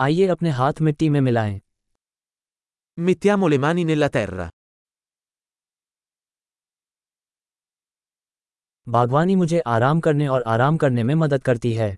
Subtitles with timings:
[0.00, 1.60] आइए अपने हाथ मिट्टी में मिलाएँ
[2.98, 4.48] Mettiamo le mani nella terra.
[8.88, 11.96] बागवानी मुझे आराम करने और आराम करने में मदद करती है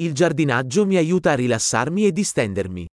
[0.00, 2.86] Il giardinaggio mi aiuta a rilassarmi e distendermi.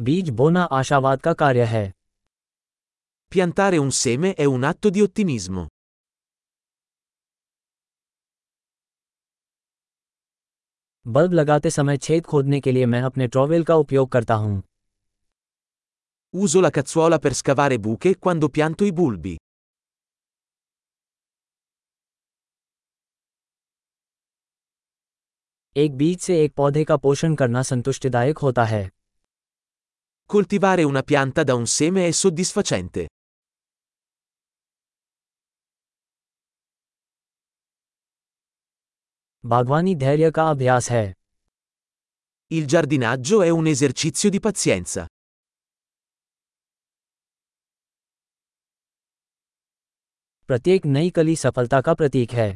[0.00, 1.92] बीज बोना आशावाद का कार्य है
[3.34, 5.66] Piantare un seme è un atto di ottimismo.
[11.06, 14.62] Bulb लगाते समय छेद खोदने के लिए मैं अपने ट्रॉवेल का उपयोग करता हूँ।
[16.34, 19.36] Uso la cazzuola per scavare buche quando pianto i
[25.76, 28.90] एक बीज से एक पौधे का पोषण करना संतुष्टिदायक होता है।
[30.28, 33.08] कुल्तिवारे उन प्यांता दउन से मैं सुदिस्फचैंते
[39.45, 41.13] बागवानी धैर्य का अभ्यास है
[42.51, 45.05] Il giardinaggio è un esercizio di pazienza.
[50.47, 52.49] प्रत्येक नई कली सफलता का प्रतीक है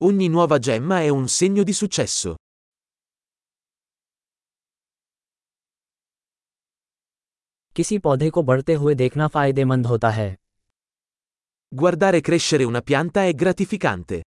[0.00, 2.34] Ogni nuova gemma è un segno di successo.
[7.76, 10.34] किसी पौधे को बढ़ते हुए देखना फायदेमंद होता है
[11.72, 14.22] Guardare crescere una pianta è gratificante.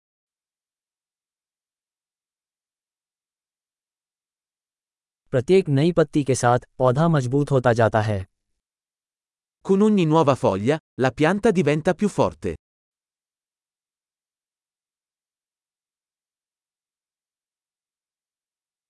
[5.32, 8.16] प्रत्येक नई पत्ती के साथ पौधा मज़बूत होता जाता है
[9.64, 12.52] Con ogni nuova foglia, la pianta diventa più forte.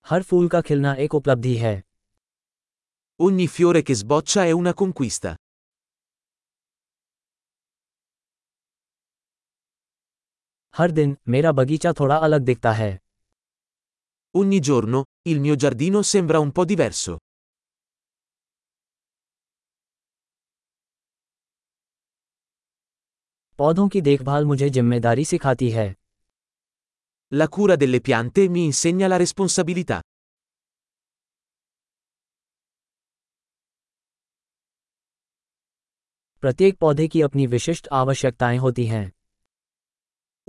[0.05, 1.73] हर फूल का खिलना एक उपलब्धि है
[3.19, 5.35] Ogni fiore che sboccia è una conquista.
[10.75, 13.02] हर दिन मेरा बगीचा थोड़ा अलग दिखता है
[14.36, 17.16] Ogni giorno, il mio giardino sembra un po' diverso.
[23.58, 25.94] पौधों की देखभाल मुझे जिम्मेदारी सिखाती है
[27.32, 30.00] La cura delle piante mi insegna la responsabilità.
[36.42, 39.06] प्रत्येक पौधे की अपनी विशिष्ट आवश्यकताएं होती हैं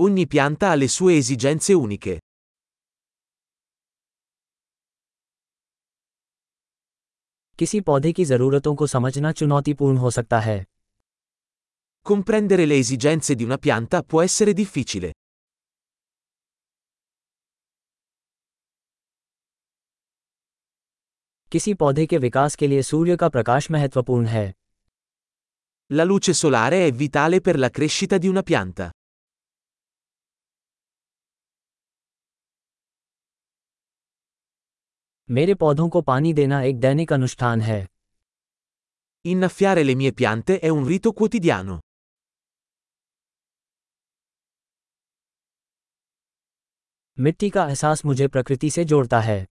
[0.06, 2.20] Ogni pianta ha le sue esigenze uniche.
[7.60, 10.64] किसी पौधे की ज़रूरतों को समझना चुनौतीपूर्ण हो सकता है
[12.06, 15.12] Comprendere le esigenze di una pianta può essere difficile.
[21.52, 24.54] किसी पौधे के विकास के लिए सूर्य का प्रकाश महत्वपूर्ण है
[25.92, 28.90] La luce solare è vitale per la crescita di una pianta.
[35.31, 37.87] मेरे पौधों को पानी देना एक दैनिक अनुष्ठान है
[39.25, 41.79] Innaffiare le mie piante è un rito quotidiano.
[47.19, 49.47] मिट्टी का एहसास मुझे प्रकृति से जोड़ता है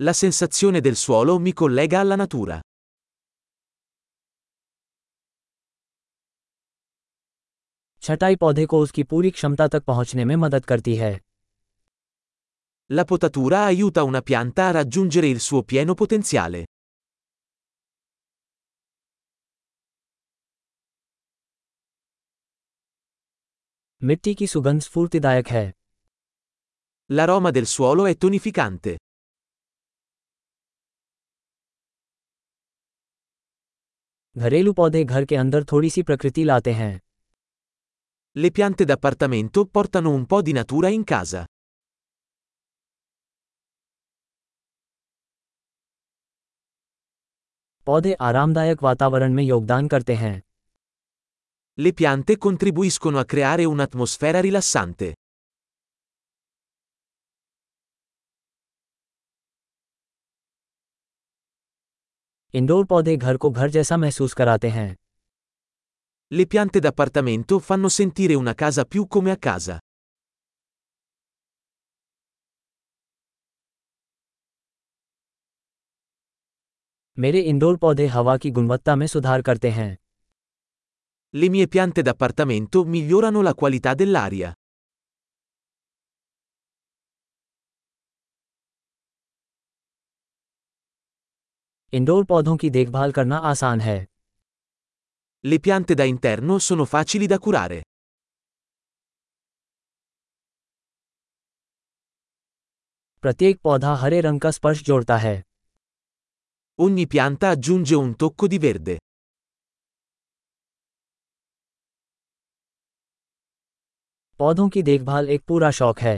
[0.00, 2.60] La sensazione del suolo mi collega alla natura.
[8.02, 11.29] छटाई पौधे को उसकी पूरी क्षमता तक पहुँचने में मदद करती है
[12.91, 16.65] La potatura aiuta una pianta a raggiungere il suo pieno potenziale.
[24.03, 25.71] मिट्टी की सुगंध स्फूर्तिदायक है
[27.09, 28.95] L'aroma del suolo è tonificante.
[34.37, 36.93] घरेलू पौधे घर के अंदर थोड़ी सी प्रकृति लाते हैं
[38.35, 41.45] Le piante d'appartamento portano un po' di natura in casa.
[47.90, 50.42] पौधे आरामदायक वातावरण में योगदान करते हैं
[51.78, 55.08] Le piante contribuiscono a creare un'atmosfera rilassante.
[62.54, 64.88] Indoor पौधे घर को घर जैसा महसूस कराते हैं
[66.32, 69.78] Le piante d'appartamento fanno sentire una casa più come a casa.
[77.18, 79.96] मेरे इंडोर पौधे हवा की गुणवत्ता में सुधार करते हैं
[81.34, 84.52] Le mie piante d'appartamento migliorano la qualità dell'aria.
[91.92, 93.98] Indoor पौधों की देखभाल करना आसान है
[95.44, 97.82] Le piante da interno sono facili da curare.
[103.22, 105.49] प्रत्येक पौधा हरे रंग का स्पर्श जोड़ता है
[106.79, 108.97] Ogni pianta aggiunge un tocco di verde.
[114.39, 116.17] पौधों की देखभाल एक पूरा शौक है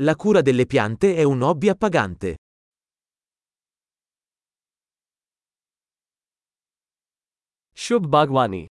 [0.00, 2.34] La cura delle piante è un hobby appagante.
[7.76, 8.66] शुभ बागवानी